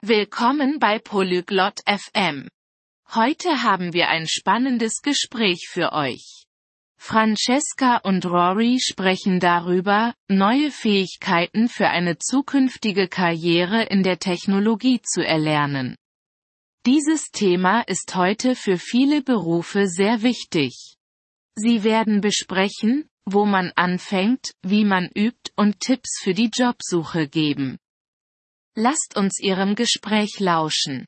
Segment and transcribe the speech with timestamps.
[0.00, 2.46] Willkommen bei Polyglot FM.
[3.16, 6.44] Heute haben wir ein spannendes Gespräch für euch.
[7.00, 15.26] Francesca und Rory sprechen darüber, neue Fähigkeiten für eine zukünftige Karriere in der Technologie zu
[15.26, 15.96] erlernen.
[16.86, 20.94] Dieses Thema ist heute für viele Berufe sehr wichtig.
[21.56, 27.78] Sie werden besprechen, wo man anfängt, wie man übt und Tipps für die Jobsuche geben.
[28.77, 31.05] Lasst uns Ihrem Gespräch lauschen.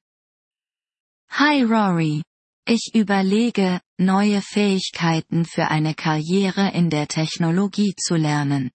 [1.31, 2.21] Hi Rory.
[2.67, 8.71] Ich überlege, neue Fähigkeiten für eine Karriere in der Technologie zu lernen.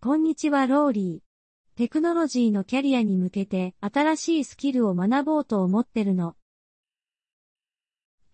[0.00, 1.76] こんにちはローリー。
[1.76, 6.36] テクノロジーのキャリアに向けて新しいスキルを学ぼうと思ってるの。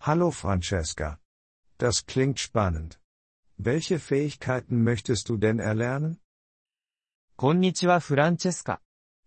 [0.01, 1.19] Hallo Francesca.
[1.79, 2.99] Das klingt spannend.
[3.61, 6.19] Welche Fähigkeiten möchtest du denn erlernen?
[7.37, 8.81] こんにちはフランチェスカ。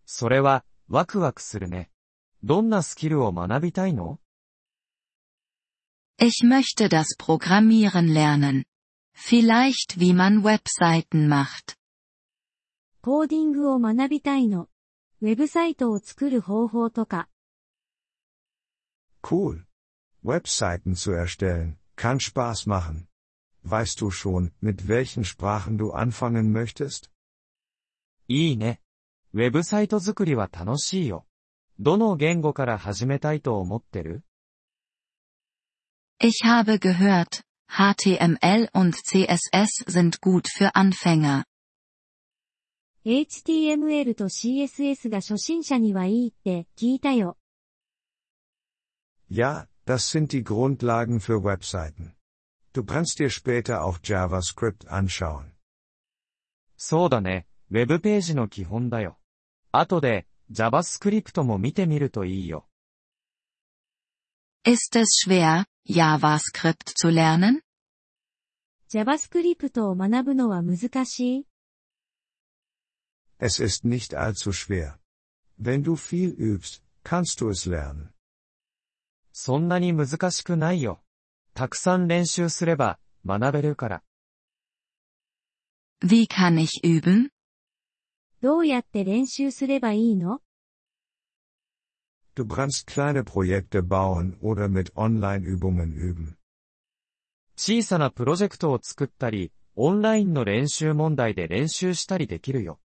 [0.05, 1.89] それは、ワクワクするね。
[2.43, 4.19] どんなスキルを学びたいの
[6.17, 8.63] Ich möchte das Programmieren lernen.
[9.15, 11.77] Vielleicht wie man Webseiten macht.
[13.01, 14.69] コーディングを学びたいの。
[15.21, 17.27] ウェブサイトを作る方法とか。
[19.23, 19.65] Cool.
[20.23, 23.07] Webseiten zu erstellen, kann Spaß machen.
[23.63, 27.09] Weißt du schon, mit welchen Sprachen du anfangen möchtest?
[28.27, 28.81] いいね。
[29.33, 31.25] ウェブサイト作りは楽しいよ。
[31.79, 34.23] どの言語から始めたいと思ってる
[36.19, 41.45] Ich habe gehört, HTML und CSS sind gut für Anfänger.
[43.03, 47.37] HTML と CSS が初心者にはいいって聞いたよ。
[49.31, 52.13] Ja, das sind die Grundlagen für Webseiten.
[52.73, 55.51] Du kannst dir später auch JavaScript anschauen.
[56.77, 57.47] そうだね。
[57.70, 59.18] ウェブページの基本だよ。
[59.72, 62.68] 後で、JavaScript も見てみるといいよ。
[64.64, 67.62] Ist es schwer, JavaScript zu lernen?
[68.92, 71.46] JavaScript を学ぶのは難しい
[73.38, 74.98] Es ist nicht allzu schwer.
[75.60, 78.10] Wenn du viel übst, kannst du es lernen.
[79.32, 81.02] そんなに難しくないよ。
[81.52, 84.02] たくさん練習すれば、学べるから。
[86.00, 87.30] Wie kann ich üben?
[88.45, 90.41] どうやって練習すればいいの
[92.33, 96.37] Du kannst kleine Projekte bauen oder mit Online-Übungen üben.
[97.57, 102.79] 小さなプロジェクトを作ったり、オンラインの練習問題で練習したりできるよ。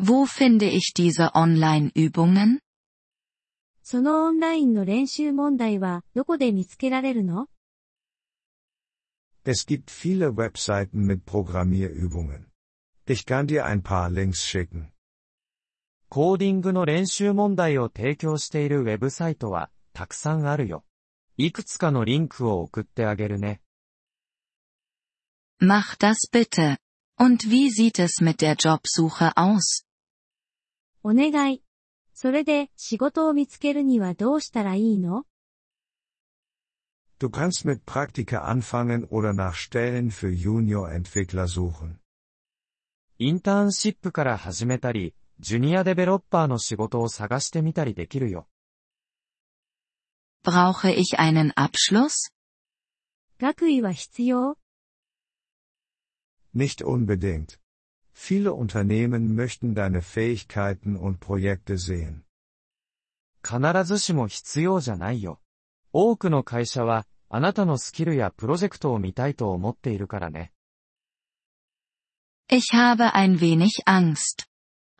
[0.00, 2.58] Wo finde ich diese Online-Übungen?
[3.82, 7.48] そのオンラインの練習問題はどこで見つけられるの
[9.44, 12.45] Es gibt viele Webseiten mit Programmierübungen.
[13.06, 14.92] Ich kann dir ein paar Links schicken.
[16.08, 20.84] コーディングの練習問題を提供しているウェブサイトは、たくさんあるよ。
[21.38, 23.60] いくつかのリンクを送ってあげるね。
[25.60, 26.76] Mach das bitte.
[27.18, 29.86] Und wie sieht es mit der Jobsuche aus?
[31.02, 31.62] お願い。
[32.14, 35.24] それで仕事を見つけるにはどうしたらいいの
[37.18, 42.00] Du kannst mit Praktika anfangen oder nach Stellen für Junior-Entwickler suchen.
[43.19, 48.47] インターンシップから始めたり、ジュニアデベロッパーの仕事を探してみたりできるよ。
[50.43, 52.31] Brauche ich einen Abschluss?
[53.39, 54.55] 学位は必要
[56.55, 57.57] Nicht unbedingt.
[58.13, 62.21] Viele Unternehmen möchten deine Fähigkeiten und Projekte sehen.
[63.43, 65.41] 必ずしも必要じゃないよ。
[65.91, 70.51] 多くの会社は、あなたのスキルやプロジェクトを見たいと思っているからね。
[72.48, 74.46] Ich habe ein wenig Angst.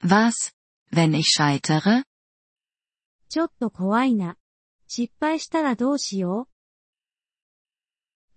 [0.00, 0.52] Was,
[0.90, 2.04] wenn ich scheitere?
[3.28, 4.36] ちょっと怖いな。
[4.88, 6.48] 失敗したらどうしよ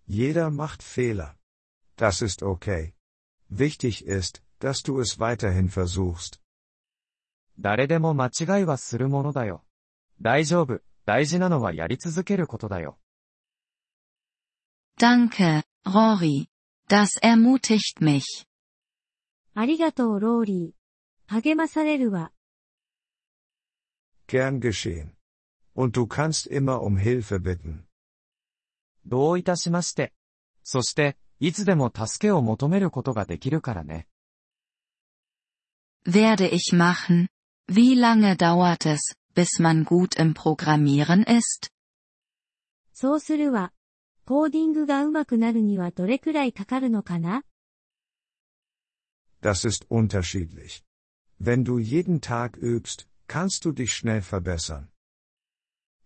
[0.07, 1.35] Jeder macht Fehler.
[1.97, 2.93] Das ist okay.
[3.49, 6.39] Wichtig ist, dass du es weiterhin versuchst.
[7.59, 9.63] 誰でも間違いはするものだよ。
[10.21, 10.81] 大丈夫。
[11.05, 12.97] 大事なのはやり続けることだよ。
[14.97, 16.47] Danke, Rory.
[16.87, 18.45] Das ermutigt mich.
[19.55, 19.59] う。
[19.59, 21.33] ありがとうローリー。
[21.33, 22.31] 励まされるわ。
[24.27, 25.11] Gern geschehen.
[25.75, 27.83] Und du kannst immer um Hilfe bitten.
[29.05, 30.13] どういたしまして。
[30.63, 34.07] そして、いつでも助けを求めることができるからね。
[36.05, 37.27] Werde ich machen.
[37.67, 41.71] Wie lange dauert es, bis man gut im Programmieren ist?
[42.93, 43.73] そうするわ。
[44.25, 47.43] コーディングが上手くなるにはどれくらいかかるのかな
[49.41, 50.83] Das ist unterschiedlich.
[51.37, 54.89] Wenn du jeden Tag übst, kannst du dich schnell verbessern.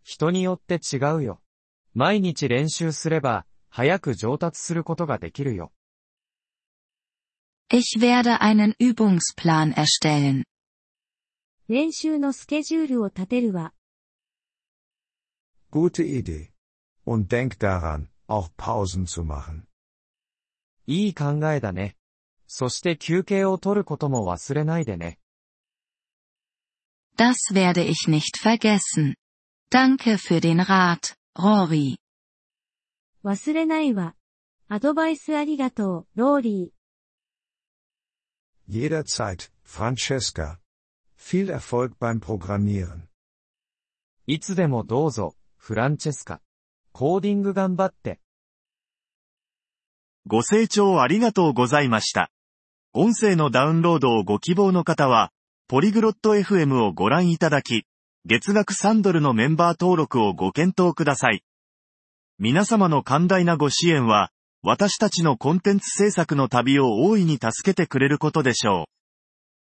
[0.04, 1.42] 人によって違うよ。
[1.94, 5.72] 毎日練習すれば、早く上達することができるよ。
[7.72, 10.44] Ich werde einen Übungsplan erstellen.
[11.68, 13.74] 練習のスケジュールを立てるわ。
[15.72, 16.50] Gute Idee.
[17.06, 19.68] Und denk daran, auch Pausen zu machen.
[20.88, 21.96] いい考えだね。
[22.56, 25.19] そして休憩を取ることも忘れないでね。
[27.17, 29.17] Das werde ich nicht vergessen.
[29.73, 31.97] Danke für den Rat, Rory.
[33.25, 34.15] 忘れないわ。
[34.69, 38.73] アドバイスありがとう、ローリー。
[38.73, 40.59] Jederzeit, Francesca.
[41.19, 43.09] Viel Erfolg beim Programmieren.
[44.29, 46.41] いつでもどうぞ、フランチェスカ。
[46.93, 48.21] コーディング頑張って。
[50.29, 52.31] ご清聴ありがとうございました。
[52.96, 55.32] 音声のダウンロードをご希望の方は、
[55.67, 57.87] ポリグロット FM をご覧いただき、
[58.25, 61.43] 月額3ドルのメンバー登録をご検討ください。
[62.38, 64.31] 皆様の寛大なご支援は、
[64.62, 68.85] 私たちのコンテンツ制作の旅を大いに助けてくれることでしょう。